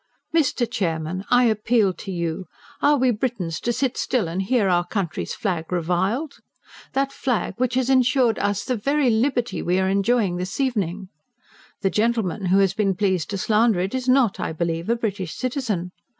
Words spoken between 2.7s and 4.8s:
Are we Britons to sit still and hear